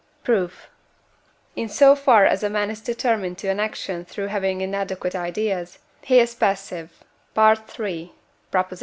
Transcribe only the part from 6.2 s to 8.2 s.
passive (III.